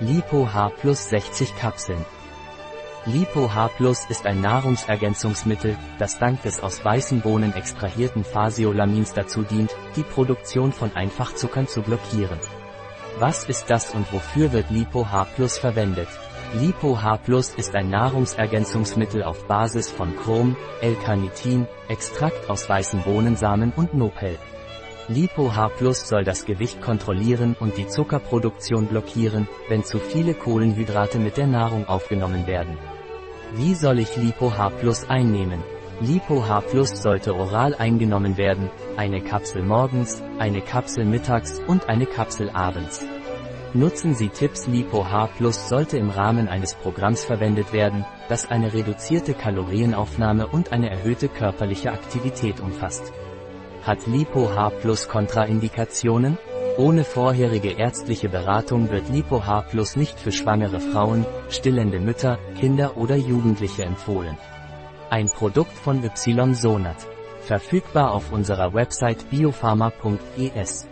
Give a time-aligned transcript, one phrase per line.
[0.00, 2.04] Lipo H Plus 60 Kapseln.
[3.06, 9.44] Lipo H Plus ist ein Nahrungsergänzungsmittel, das dank des aus weißen Bohnen extrahierten Phaseolamins dazu
[9.44, 12.40] dient, die Produktion von Einfachzuckern zu blockieren.
[13.20, 16.08] Was ist das und wofür wird Lipo H Plus verwendet?
[16.54, 23.72] Lipo H Plus ist ein Nahrungsergänzungsmittel auf Basis von Chrom, L-Carnitin, Extrakt aus weißen Bohnensamen
[23.76, 24.40] und Nopel.
[25.08, 31.18] Lipo H Plus soll das Gewicht kontrollieren und die Zuckerproduktion blockieren, wenn zu viele Kohlenhydrate
[31.18, 32.78] mit der Nahrung aufgenommen werden.
[33.54, 35.62] Wie soll ich Lipo H Plus einnehmen?
[36.00, 42.06] Lipo H Plus sollte oral eingenommen werden, eine Kapsel morgens, eine Kapsel mittags und eine
[42.06, 43.04] Kapsel abends.
[43.74, 48.72] Nutzen Sie Tipps Lipo H Plus sollte im Rahmen eines Programms verwendet werden, das eine
[48.72, 53.12] reduzierte Kalorienaufnahme und eine erhöhte körperliche Aktivität umfasst.
[53.86, 56.38] Hat Lipo H Plus Kontraindikationen?
[56.78, 62.96] Ohne vorherige ärztliche Beratung wird Lipo H Plus nicht für schwangere Frauen, stillende Mütter, Kinder
[62.96, 64.38] oder Jugendliche empfohlen.
[65.10, 66.96] Ein Produkt von Ysonat.
[67.40, 70.88] Verfügbar auf unserer Website biopharma.es.